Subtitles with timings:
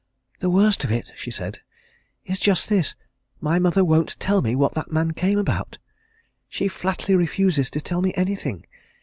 [0.39, 1.59] "The worst of it," she said,
[2.25, 2.95] "is just this
[3.39, 5.77] my mother won't tell me what that man came about!
[6.49, 8.65] She flatly refuses to tell me anything!